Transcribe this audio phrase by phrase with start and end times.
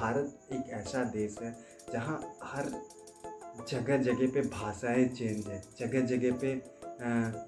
[0.00, 1.56] भारत एक ऐसा देश है
[1.92, 2.70] जहाँ हर
[3.70, 6.52] जगह जगह पे भाषाएँ चेंज है जगह जगह पे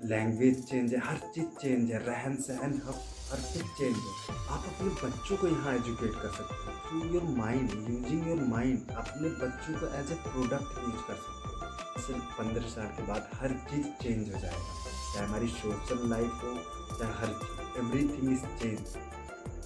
[0.09, 2.95] लैंग्वेज चेंज है, हर चीज़ चेंज है रहन सहन हर
[3.31, 7.25] हर चीज़ चेंज है। आप अपने बच्चों को यहाँ एजुकेट कर सकते हो through your
[7.39, 12.25] mind using your mind अपने बच्चों को एज ए प्रोडक्ट यूज़ कर सकते हो। सिर्फ़
[12.39, 14.73] पंद्रह साल के बाद हर चीज़ चेंज हो जाएगा,
[15.15, 16.55] चाहे हमारी सोशल लाइफ हो,
[16.99, 18.79] चाहे हर चीज़ everything is change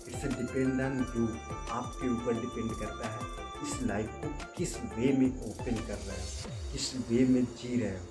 [0.09, 1.27] it's depend on you
[1.75, 3.21] आपके ऊपर डिपेंड करता है,
[3.63, 7.91] इस लाइफ को किस वे में ओपन कर रहे हो, किस वे में जी रहे
[7.91, 8.05] हो।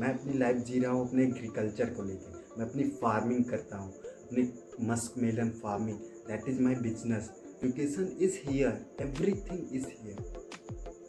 [0.00, 3.92] मैं अपनी लाइफ जी रहा हूँ, अपने एग्रीकल्चर को लेकर मैं अपनी फ़ार्मिंग करता हूँ,
[3.92, 4.42] अपनी
[4.90, 7.30] musk melon farming that is my business
[7.62, 8.84] education is here
[9.50, 10.47] everything is here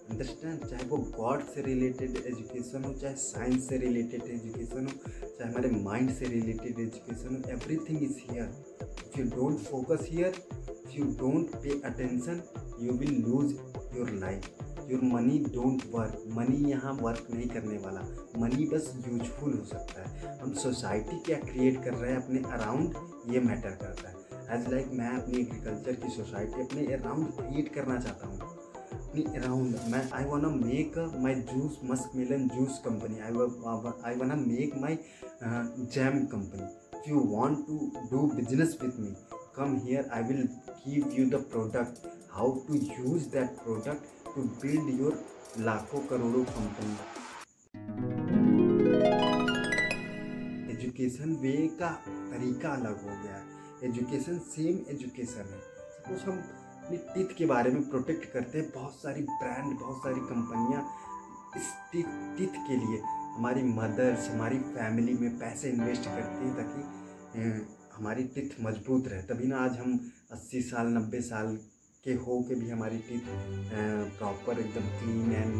[0.09, 5.49] understand चाहे वो गॉड से रिलेटेड एजुकेशन हो, चाहे साइंस से रिलेटेड एजुकेशन हो, चाहे
[5.49, 7.51] हमारे माइंड से रिलेटेड एजुकेशन हो
[7.89, 8.47] everything is here
[8.83, 12.41] if you don't focus here if you don't pay attention
[12.81, 13.53] you will lose
[13.97, 14.49] your life
[14.91, 18.01] your money don't work money यहाँ work नहीं करने वाला.
[18.41, 20.37] मनी बस यूजफुल हो सकता है.
[20.39, 22.95] हम सोसाइटी क्या क्रिएट कर रहे हैं अपने अराउंड
[23.33, 24.15] ये मैटर करता है.
[24.55, 28.38] एज लाइक like मैं अपनी एग्रीकल्चर की सोसाइटी अपने अराउंड क्रिएट करना चाहता हूँ.
[29.19, 33.31] अपनी अराउंड मैं I wanna make my juice musk melon juice company I
[34.09, 34.97] I wanna make my
[35.95, 36.63] jam company
[36.97, 37.75] if you want to
[38.11, 39.15] do business with me
[39.57, 40.01] come here.
[40.15, 40.43] I will
[40.81, 41.97] give you the product.
[42.33, 45.17] How to use that product to build your
[45.65, 46.93] लाखों करोड़ों company
[50.75, 53.43] education वे का तरीका अलग हो गया है.
[53.89, 55.61] Education same education है.
[55.97, 56.41] Suppose हम
[56.89, 60.81] अपनी टिथ के बारे में प्रोटेक्ट करते हैं बहुत सारी ब्रांड बहुत सारी कंपनियाँ
[61.57, 63.01] इस टिथ के लिए।
[63.35, 66.81] हमारी मदर्स हमारी फैमिली में पैसे इन्वेस्ट करती हैं ताकि
[67.95, 69.93] हमारी टिथ मज़बूत रहे। तभी ना आज हम
[70.33, 71.55] 80 साल 90 साल
[72.05, 73.29] के हो के भी हमारी टीथ
[74.17, 75.53] प्रॉपर एकदम क्लीन एंड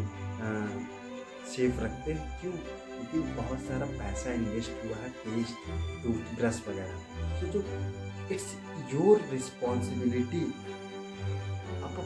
[1.52, 2.52] सेफ़ रखते हैं। क्यों?
[2.52, 5.54] क्योंकि बहुत सारा पैसा इन्वेस्ट हुआ है पेस्ट
[6.02, 7.64] टूथब्रश वगैरह। तो जो
[8.34, 8.52] इट्स
[8.94, 10.44] योर रिस्पॉन्सिबिलिटी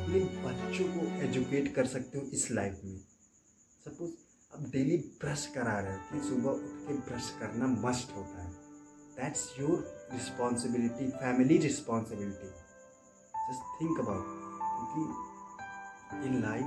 [0.05, 2.97] अपने बच्चों को एजुकेट कर सकते हो इस लाइफ में।
[3.85, 4.11] सपोज़
[4.55, 8.51] अब डेली ब्रश करा रहे हो कि सुबह उठ के ब्रश करना मस्ट होता है।
[9.17, 12.49] That's your responsibility family responsibility
[13.49, 14.25] just think about
[14.67, 16.67] क्योंकि इन लाइफ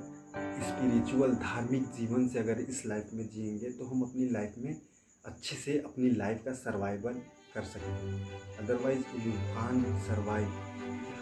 [0.67, 4.81] स्पिरिचुअल धार्मिक जीवन से अगर इस लाइफ में जिएँगे तो हम अपनी लाइफ में
[5.25, 7.21] अच्छे से अपनी लाइफ का सर्वाइवल
[7.53, 8.11] कर सकेंगे
[8.63, 10.53] अदरवाइज़ यू कान सर्वाइव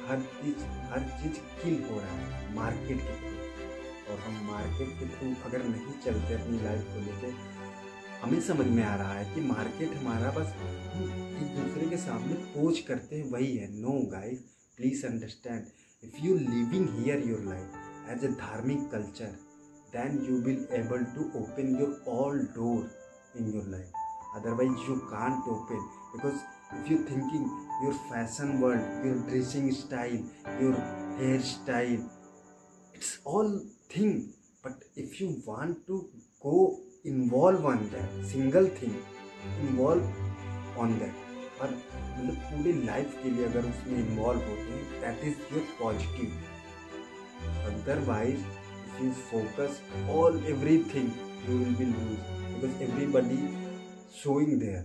[0.08, 5.08] हर चीज़ हर चीज़ किल हो रहा है मार्केट के थ्रू और हम मार्केट के
[5.16, 7.59] थ्रू अगर नहीं चलते अपनी लाइफ को लेकर
[8.24, 12.80] हमें समझ में आ रहा है कि मार्केट हमारा बस एक दूसरे के सामने पोच
[12.88, 14.40] करते हैं, वही है। No guys
[14.78, 15.66] please understand
[16.03, 19.31] if you living here your life as a धार्मिक culture
[19.96, 25.47] then you will able to open your all door in your life otherwise you can't
[25.56, 26.34] open because
[26.75, 27.44] if you thinking
[27.84, 30.16] your fashion world your dressing style
[30.62, 30.75] your
[31.21, 31.93] hair style
[32.94, 33.59] it's all
[33.97, 34.21] thing
[34.66, 35.99] but if you want to
[36.47, 36.65] go
[37.06, 38.94] involve on that single thing
[39.69, 41.25] involve on that
[41.62, 46.32] और मतलब पूरी life के लिए अगर उसमें involve होते हैं that is your positive
[47.66, 49.81] otherwise if you focus
[50.16, 51.10] all every thing
[51.49, 52.19] you will be lose
[52.53, 53.44] because everybody
[54.12, 54.84] showing there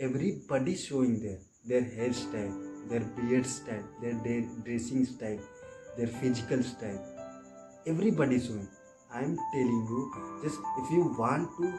[0.00, 2.54] everybody showing there their hairstyle
[2.88, 5.38] their beard style their, their dressing style
[5.96, 7.00] their physical style
[7.86, 8.68] everybody showing
[9.10, 10.12] I am telling you,
[10.42, 11.72] just if you want to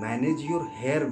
[0.00, 1.02] manage your hair,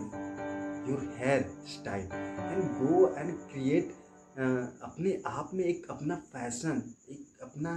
[0.87, 3.93] your hair style, and go and create
[4.39, 7.77] uh, अपने आप में एक अपना fashion एक अपना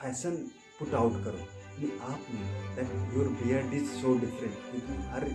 [0.00, 0.36] fashion
[0.78, 5.28] put out करो अपने आप में that your beard is so different क्योंकि हर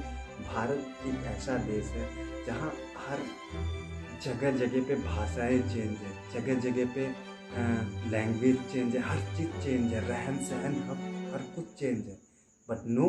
[0.44, 2.08] भारत एक ऐसा देश है
[2.46, 2.72] जहाँ
[3.08, 3.20] हर
[4.26, 7.08] जगह जगह पे भाषाएँ चेंज है जगह जगह पे
[8.12, 10.98] लैंग्वेज चेंज है, हर चीज़ चेंज है रहन सहन हर
[11.34, 12.18] हर कुछ चेंज है।
[12.70, 13.08] बट नो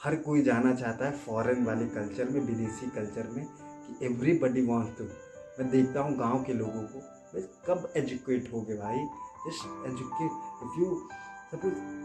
[0.00, 4.98] हर कोई जाना चाहता है फॉरेन वाले कल्चर में, विदेशी कल्चर में, कि एवरीबडी वॉन्ट
[4.98, 5.04] टू
[5.58, 6.98] मैं देखता हूँ गाँव के लोगों को
[7.34, 8.98] बस कब एजुकेट हो गए भाई?
[9.46, 10.94] Just educate if you
[11.52, 11.97] suppose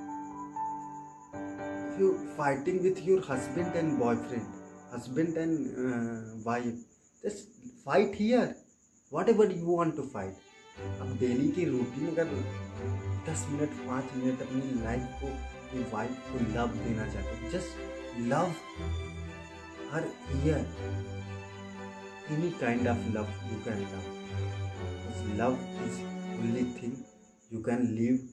[2.00, 4.46] you fighting with your husband and boyfriend
[4.94, 6.86] husband and wife
[7.24, 8.56] just fight here
[9.30, 10.52] whatever you want to fight
[11.02, 12.26] अब डेली की रूटीन अगर
[13.28, 18.54] दस मिनट पाँच मिनट अपनी लाइफ को, अपनी वाइफ को लव देना चाहते just love
[19.92, 20.60] her year
[22.32, 24.04] any kind of love you can love
[25.40, 26.02] love is
[26.40, 26.94] only thing
[27.54, 28.30] you can live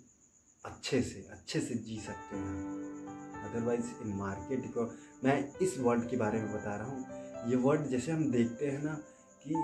[0.65, 3.00] अच्छे से अच्छे से जी सकते हो।
[3.41, 4.91] अदरवाइज़ इन मार्केट को,
[5.25, 8.83] मैं इस वर्ड के बारे में बता रहा हूँ। ये वर्ड जैसे हम देखते हैं
[8.83, 8.95] ना
[9.43, 9.55] कि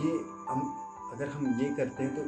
[0.00, 0.12] ये
[0.48, 0.62] हम,
[1.12, 2.22] अगर हम ये करते हैं तो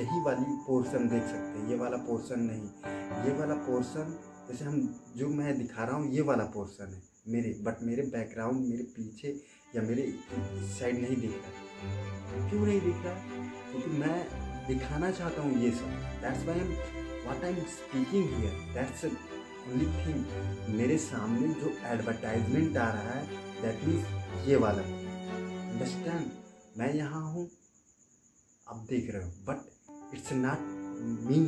[0.00, 4.18] यही वाली पोर्शन देख सकते हैं। ये वाला पोर्शन नहीं। ये वाला पोर्शन
[4.48, 4.80] जैसे हम,
[5.16, 9.28] जो मैं दिखा रहा हूँ, ये वाला पोर्शन है मेरे बट मेरे बैकग्राउंड मेरे पीछे
[9.76, 10.12] या मेरे
[10.78, 13.14] साइड नहीं दिख रहा। क्यों नहीं दिख रहा?
[13.70, 15.90] क्योंकि मैं दिखाना चाहता हूँ ये सब।
[16.22, 16.72] That's why am
[17.26, 19.04] what I am speaking here that's
[19.68, 23.26] thing मेरे सामने जो एडवर्टाइजमेंट आ रहा है
[23.62, 26.30] दैट मीन्स ये वाला। अंडरस्टैंड
[26.78, 27.48] मैं यहाँ हूँ,
[28.66, 30.60] आप देख रहे हो but it's not
[31.28, 31.40] me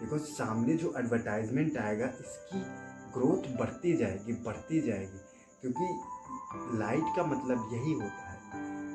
[0.00, 2.60] because सामने जो एडवर्टाइजमेंट आएगा, इसकी
[3.14, 5.18] ग्रोथ बढ़ती जाएगी बढ़ती जाएगी,
[5.62, 8.38] क्योंकि लाइट का मतलब यही होता है।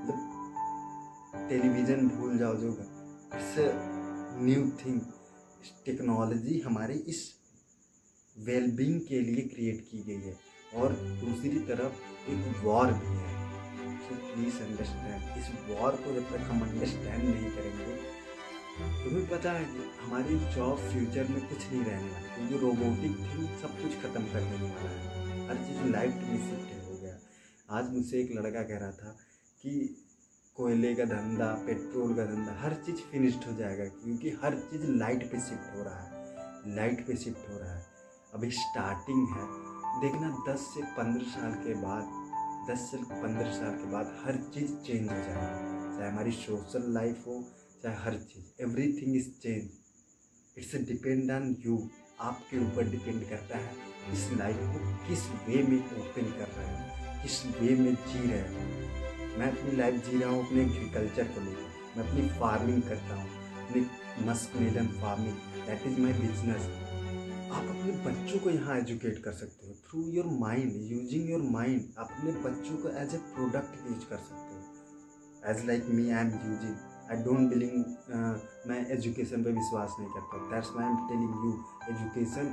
[0.02, 3.56] मतलब टेलीविज़न भूल जाओ जो इट्स
[4.44, 5.02] न्यू थिंग
[5.86, 7.24] टेक्नोलॉजी हमारे इस
[8.38, 10.38] वेलबींग के लिए क्रिएट की गई है।
[10.76, 11.94] और दूसरी तरफ़
[12.32, 13.36] एक वॉर भी है।
[14.00, 18.16] सो प्लीज़ अंडरस्टैंड इस वॉर को जब तक हम अंडरस्टैंड नहीं करेंगे,
[19.04, 23.60] तुम्हें पता है कि हमारी जॉब फ्यूचर में कुछ नहीं रहने वाली, क्योंकि रोबोटिक थिंग
[23.60, 27.20] सब कुछ ख़त्म कर देने वाला है। हर चीज़ लाइट में शिफ्ट हो गया।
[27.70, 29.18] आज मुझसे एक लड़का कह रहा था
[29.62, 30.04] कि
[30.56, 35.32] कोयले का धंधा, पेट्रोल का धंधा, हर चीज़ फिनिश्ड हो जाएगा, क्योंकि हर चीज़ लाइट
[35.32, 37.95] पे शिफ्ट हो रहा है। लाइट पे शिफ्ट हो रहा है।
[38.36, 39.44] अभी स्टार्टिंग है।
[40.02, 42.08] देखना दस से पंद्रह साल के बाद,
[42.70, 47.24] दस से पंद्रह साल के बाद हर चीज़ चेंज हो जाएगी। चाहे हमारी सोशल लाइफ
[47.28, 47.36] हो,
[47.84, 48.62] चाहे हर चीज़
[48.94, 49.70] everything is change
[50.58, 51.78] it's depend on you
[52.22, 53.72] आपके ऊपर डिपेंड करता है
[54.14, 58.40] इस लाइफ को किस वे में ओपन कर रहे हैं, किस वे में जी रहे
[58.40, 63.16] हैं। मैं अपनी लाइफ जी रहा हूँ अपने एग्रीकल्चर को लेकर। मैं अपनी फ़ार्मिंग करता
[63.16, 63.30] हूँ,
[63.64, 63.82] अपनी
[64.28, 64.58] musk
[65.02, 65.36] farming
[65.68, 66.68] that is my business
[67.56, 72.00] आप अपने बच्चों को यहाँ एजुकेट कर सकते हो through your mind using your mind
[72.00, 76.22] आप अपने बच्चों को एज ए प्रोडक्ट यूज़ कर सकते हो। As like me I
[76.22, 76.76] am using
[77.12, 77.78] I don't believing
[78.70, 81.54] मैं एजुकेशन पे विश्वास नहीं करता that's why am telling you
[81.94, 82.52] education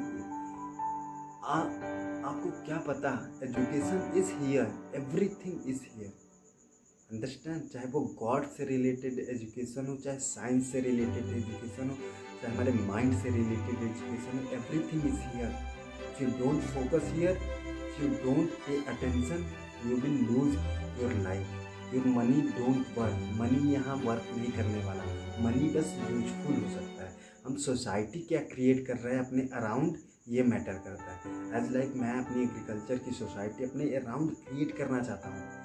[2.31, 3.10] आपको क्या पता
[3.44, 4.72] education is here
[5.44, 6.12] everything is here
[7.10, 11.96] understand चाहे वो गॉड से रिलेटेड एजुकेशन हो, चाहे साइंस से रिलेटेड एजुकेशन हो
[12.42, 14.78] चाहे हमारे माइंड से related education every
[15.08, 15.50] is here
[16.08, 17.38] if you don't focus here
[18.00, 19.44] you don't pay attention
[19.86, 20.54] you will lose
[21.02, 25.04] your life your money don't work money यहाँ work नहीं करने वाला।
[25.44, 27.16] मनी बस यूजफुल हो सकता है।
[27.46, 29.96] हम सोसाइटी क्या क्रिएट कर रहे हैं, अपने अराउंड
[30.28, 31.18] ये मैटर करता है।
[31.58, 35.62] एज लाइक like मैं अपनी एग्रीकल्चर की सोसाइटी अपने अराउंड क्रिएट करना चाहता हूँ।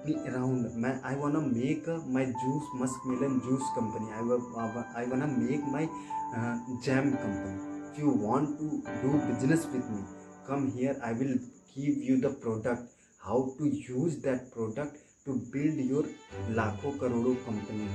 [0.00, 5.64] अराउंड मैं I wanna make my juice musk melon juice company I I wanna make
[5.72, 5.88] my
[6.84, 8.68] jam company if you want to
[9.02, 10.02] do business with me
[10.46, 11.34] come here I will
[11.76, 12.88] give you the product
[13.22, 16.10] how to use that product to build your
[16.56, 17.88] लाखों करोड़ों company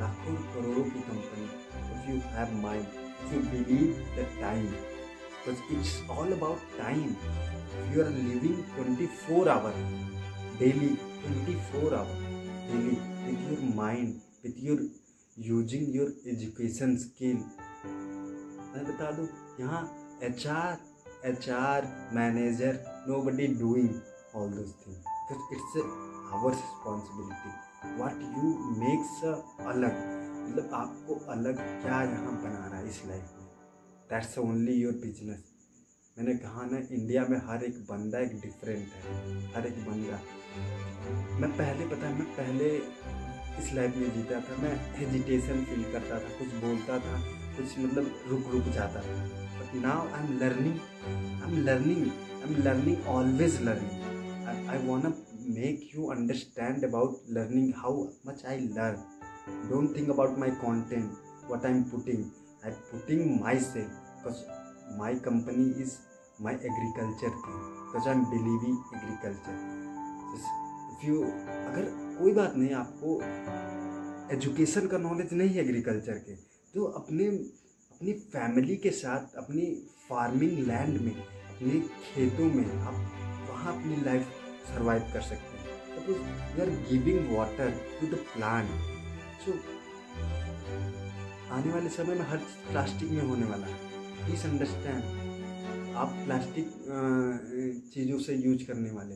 [0.00, 6.00] लाखों करोड़ों की company if you have mind if you believe the time because it's
[6.10, 7.14] all about time
[7.92, 9.84] you are living twenty four hour
[10.58, 12.28] daily twenty four hour
[12.68, 14.14] daily with your mind
[14.44, 14.88] with your
[15.36, 17.36] using your education skill
[18.72, 19.26] मैं बता दूँ,
[19.60, 19.82] यहाँ
[20.22, 20.78] H R
[21.28, 22.78] H R manager
[23.22, 23.88] nobody doing
[24.34, 25.76] all those thing because it's
[26.34, 29.94] our responsibility what you makes अलग
[30.48, 33.46] मतलब आपको अलग क्या यहाँ बना रहा है इस लाइफ में?
[34.10, 35.49] दैट्स ओनली योर बिज़नेस
[36.20, 39.12] मैंने कहा ना इंडिया में हर एक बंदा एक डिफरेंट है
[39.52, 40.16] हर एक बंदा
[41.40, 42.66] मैं पहले पता है मैं पहले
[43.60, 47.20] इस लाइफ में जीता था मैं हेजिटेशन फील करता था कुछ बोलता था
[47.56, 49.14] कुछ मतलब रुक रुक जाता था
[49.54, 55.26] but now I am learning I am learning I am learning always learning I want
[55.52, 57.92] make you understand about learning how
[58.26, 58.98] much I learn.
[59.70, 62.20] Don't think about my content, what I'm putting.
[62.64, 64.44] I'm putting myself because
[64.98, 65.98] my company is
[66.40, 69.58] my agriculture thing because I'm believing agriculture.
[70.92, 71.84] If you अगर
[72.18, 73.08] कोई बात नहीं, आपको
[74.34, 76.34] education का knowledge नहीं है agriculture के
[76.74, 79.64] तो अपने, अपनी फैमिली के साथ, अपनी
[80.08, 82.94] फ़ार्मिंग लैंड में, अपने खेतों में आप
[83.50, 84.22] वहाँ अपनी लाइफ
[84.68, 86.18] सर्वाइव कर सकते हैं। Suppose
[86.58, 87.70] you are giving water
[88.00, 88.68] to the plant
[89.44, 89.58] so
[91.54, 92.36] आने वाले समय में हर
[92.70, 93.76] प्लास्टिक में होने वाला है।
[94.24, 95.29] प्लीज़ अंडरस्टैंड
[96.00, 96.68] आप प्लास्टिक
[97.94, 99.14] चीज़ों से यूज़ करने वाले।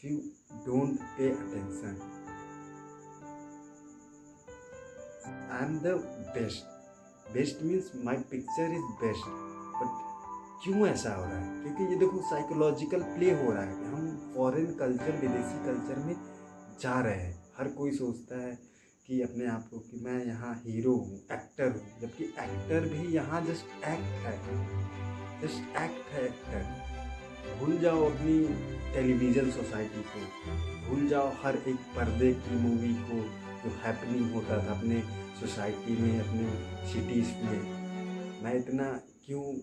[0.00, 0.16] You
[0.64, 1.98] don't pay attention
[5.52, 5.92] I am the
[6.36, 9.28] best best means my picture is best
[9.76, 10.02] but
[10.64, 11.62] क्यों ऐसा हो रहा है?
[11.62, 16.14] क्योंकि ये देखो साइकोलॉजिकल प्ले हो रहा है हम फॉरेन कल्चर विदेशी कल्चर में
[16.80, 18.58] जा रहे हैं। हर कोई सोचता है
[19.08, 23.44] कि अपने आप को कि मैं यहाँ हीरो हूँ एक्टर हूँ, जबकि एक्टर भी यहाँ
[23.46, 24.36] जस्ट एक्ट है।
[25.42, 26.86] जस्ट एक्ट है
[27.58, 28.48] भूल जाओ अपनी
[28.94, 30.20] टेलीविज़न सोसाइटी को।
[30.88, 33.20] भूल जाओ हर एक पर्दे की मूवी को
[33.64, 35.00] जो हैपनिंग होता था अपने
[35.40, 36.48] सोसाइटी में, अपने
[36.92, 37.86] सिटीज़ में।
[38.44, 39.54] मैं इतना क्यों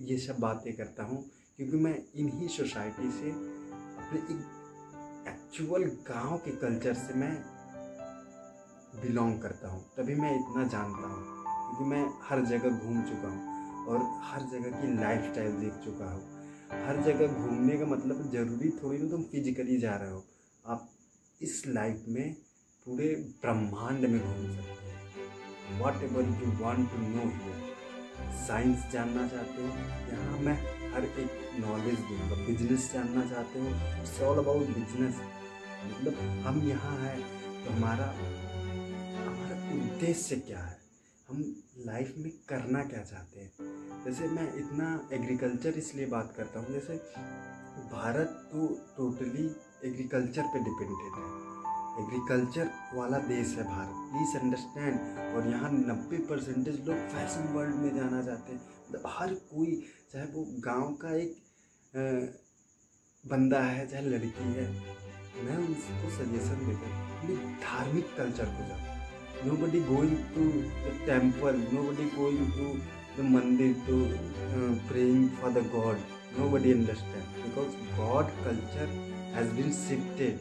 [0.00, 1.30] ये सब बातें करता हूँ?
[1.56, 4.54] क्योंकि मैं इन्हीं सोसाइटी से, अपने एक
[5.28, 7.42] एक्चुअल गाँव के कल्चर से मैं
[9.02, 13.47] बिलोंग करता हूँ। तभी मैं इतना जानता हूँ। क्योंकि मैं हर जगह घूम चुका हूँ।
[13.88, 16.20] और हर जगह की लाइफ स्टाइल देख चुका हो।
[16.86, 20.24] हर जगह घूमने का मतलब ज़रूरी थोड़ी ना तुम फिजिकली जा रहे हो।
[20.64, 20.88] आप
[21.40, 22.34] इस लाइफ में
[22.86, 27.66] पूरे ब्रह्मांड में घूम सकते हो। Whatever you want to know here
[28.46, 29.68] science जानना चाहते हो?
[30.12, 30.54] यहाँ मैं
[30.94, 31.30] हर एक
[31.60, 33.68] नॉलेज दूँगा। बिज़नेस जानना चाहते हो?
[34.00, 35.20] इट्स ऑल अबाउट बिज़नेस
[35.84, 37.18] मतलब हम यहाँ हैं
[37.64, 38.06] तो हमारा
[39.18, 40.76] हमारा उद्देश्य क्या है?
[41.28, 41.40] हम
[41.86, 44.04] लाइफ में करना क्या चाहते हैं?
[44.04, 46.94] जैसे मैं इतना एग्रीकल्चर इसलिए बात करता हूँ, जैसे
[47.90, 48.66] भारत तो
[48.96, 49.44] टोटली
[49.88, 51.26] एग्रीकल्चर पे डिपेंडेड है।
[52.04, 57.94] एग्रीकल्चर वाला देश है भारत। प्लीज़ अंडरस्टैंड और यहाँ नब्बे परसेंटेज लोग फ़ैशन वर्ल्ड में
[57.96, 59.80] जाना चाहते हैं। मतलब हर कोई,
[60.12, 61.36] चाहे वो गाँव का एक
[63.24, 64.68] बंदा है, चाहे लड़की है,
[65.44, 68.96] मैं उनको सजेशन देता हूँ धार्मिक कल्चर को जाओ।
[69.44, 70.44] Nobody going to
[70.84, 72.66] the temple nobody going to
[73.16, 75.98] the mandir to uh, praying for the god
[76.38, 78.88] nobody understand because god culture
[79.36, 80.40] has been shifted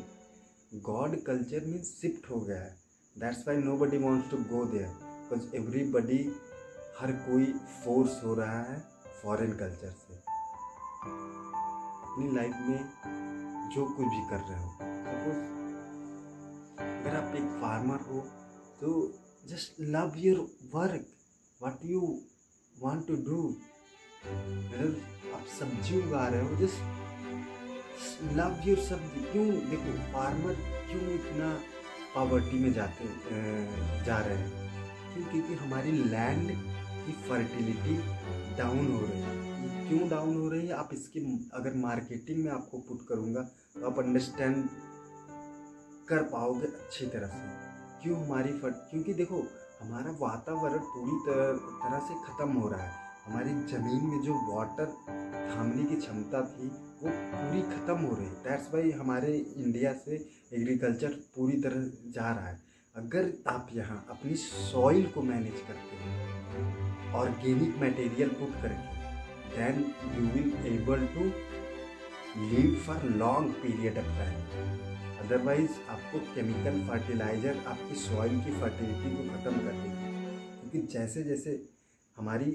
[0.90, 2.74] god culture means shift ho gaya hai
[3.16, 6.20] that's why nobody wants to go there because everybody
[7.00, 7.46] हर कोई
[7.82, 8.78] force हो रहा है
[9.24, 10.16] foreign culture से
[12.08, 12.80] अपनी life में
[13.76, 14.70] जो कुछ भी कर रहे हो
[15.10, 15.44] सपोज़
[16.86, 18.24] अगर आप एक फार्मर हो
[18.82, 18.90] तो
[19.50, 20.40] just love your
[20.74, 21.06] work
[21.62, 22.02] what you
[22.76, 23.44] want to do
[24.26, 26.78] अगर आप सब्ज़ी उगा रहे हो जस्ट
[28.38, 29.46] लव योर सब्ज़ी क्यों?
[29.70, 30.54] देखो फार्मर
[30.90, 31.50] क्यों इतना
[32.14, 33.06] पॉवर्टी में जाते
[34.06, 34.52] जा रहे हैं?
[35.14, 35.26] क्यों?
[35.32, 36.52] क्योंकि हमारी लैंड
[37.06, 37.98] की फर्टिलिटी
[38.58, 40.74] डाउन हो रही है। क्यों डाउन हो रही है?
[40.74, 41.20] आप इसकी,
[41.54, 43.42] अगर मार्केटिंग में आपको पुट करूँगा
[43.76, 44.68] तो आप अंडरस्टैंड
[46.10, 47.67] कर पाओगे अच्छी तरह से।
[48.04, 49.44] क्यों हमारी फट, क्योंकि देखो,
[49.82, 54.94] हमारा वातावरण पूरी तरह से ख़त्म हो रहा है। हमारी ज़मीन में जो वाटर
[55.50, 56.68] थामने की क्षमता थी,
[57.02, 60.16] वो पूरी ख़त्म हो रही है। दैट्स वाई हमारे इंडिया से
[60.54, 62.60] एग्रीकल्चर पूरी तरह जा रहा है।
[62.96, 68.96] अगर आप यहाँ अपनी सॉइल को मैनेज करते हैं ऑर्गेनिक मटेरियल पुट करके
[69.58, 69.84] then
[70.16, 71.26] you will able to
[72.46, 79.24] live for long period of time otherwise आपको केमिकल फर्टिलाइज़र आपकी सॉइल की फर्टिलिटी को
[79.30, 80.06] ख़त्म कर देगी
[80.60, 81.62] क्योंकि जैसे जैसे
[82.18, 82.52] हमारी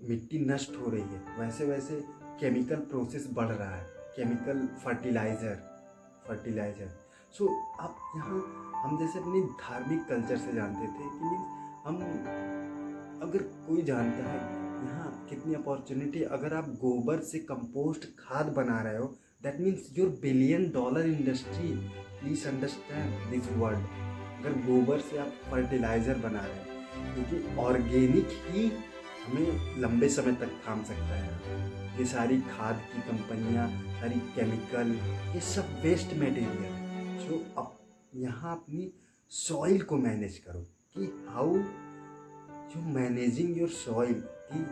[0.00, 2.00] मिट्टी नष्ट हो रही है, वैसे वैसे
[2.40, 3.84] केमिकल प्रोसेस बढ़ रहा है।
[4.16, 5.54] केमिकल फर्टिलाइज़र
[6.28, 6.88] फर्टिलाइज़र
[7.34, 7.46] सो
[7.80, 8.40] आप यहाँ,
[8.84, 11.96] हम जैसे अपने धार्मिक कल्चर से जानते थे कि मीन्स हम,
[13.22, 14.40] अगर कोई जानता है,
[14.84, 20.08] यहाँ कितनी अपॉर्चुनिटी अगर आप गोबर से कंपोस्ट खाद बना रहे हो that means your
[20.22, 21.68] billion dollar industry
[22.20, 23.78] please understand this word
[24.38, 28.66] अगर गोबर से आप फर्टिलाइज़र बना रहे हैं, क्योंकि ऑर्गेनिक ही
[29.24, 33.68] हमें लंबे समय तक थाम सकता है। ये सारी खाद की कंपनियाँ,
[34.00, 34.92] सारी केमिकल
[35.34, 37.78] ये सब वेस्ट मटेरियल जो अब
[38.16, 38.92] यहाँ अपनी
[39.32, 40.60] सॉइल को मैनेज करो
[40.94, 41.56] कि how
[42.74, 44.22] you managing your soil
[44.52, 44.64] कि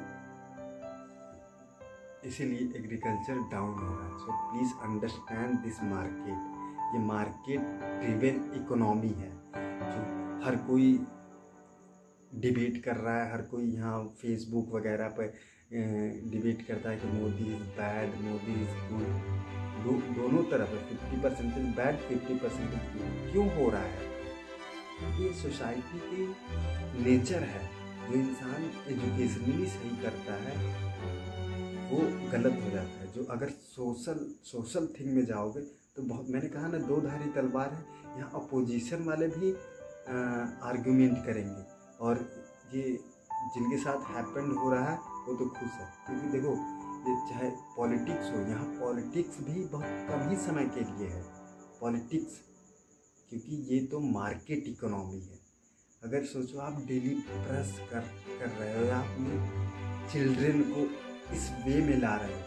[2.27, 7.61] इसीलिए एग्रीकल्चर डाउन हो रहा है। So please understand this market ये मार्केट
[8.01, 10.01] ड्रिवेन इकोनॉमी है। जो
[10.45, 10.89] हर कोई
[12.33, 15.33] डिबेट कर रहा है, हर कोई यहाँ फेसबुक वगैरह पर
[16.31, 21.59] डिबेट करता है कि Modi is bad Modi is good दोनों तरफ़ है। Fifty percent
[21.59, 24.09] is bad fifty percent is good क्यों हो रहा है?
[25.21, 27.69] ये सोसाइटी की नेचर है।
[28.03, 30.55] जो इंसान एजुकेशनली सही करता है
[31.91, 31.99] वो
[32.31, 35.61] गलत हो जाता है। जो अगर सोशल सोशल थिंग में जाओगे
[35.97, 39.53] तो बहुत, मैंने कहा ना, दो धारी तलवार है। यहाँ अपोजिशन वाले भी
[40.63, 41.63] आर्गूमेंट करेंगे।
[42.01, 42.19] और
[42.75, 42.83] ये
[43.55, 46.53] जिनके साथ हैपेंड हो रहा है, वो तो खुश है। क्योंकि देखो,
[47.01, 51.23] ये चाहे पॉलिटिक्स हो, यहाँ पॉलिटिक्स भी बहुत कम ही समय के लिए है।
[51.81, 52.41] पॉलिटिक्स
[53.31, 55.39] क्योंकि ये तो मार्केट इकोनॉमी है।
[56.03, 58.01] अगर सोचो, आप डेली ब्रश कर
[58.39, 62.40] कर रहे हो या अपने चिल्ड्रेन को इस वे में ला रहे हो।